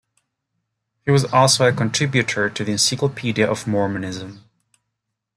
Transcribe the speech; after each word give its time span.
He 1.05 1.11
also 1.11 1.63
was 1.65 1.73
a 1.75 1.77
contributor 1.77 2.49
to 2.49 2.63
the 2.63 2.71
"Encyclopedia 2.71 3.45
of 3.47 3.67
Mormonism". 3.67 4.43